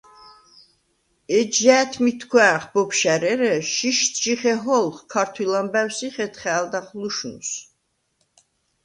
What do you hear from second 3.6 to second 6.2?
შიშდ ჟიხეჰო̄ლხ ქართუ̂ილ ამბა̈უ̂ს ი